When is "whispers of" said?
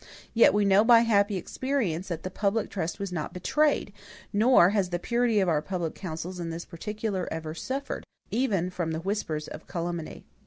9.01-9.67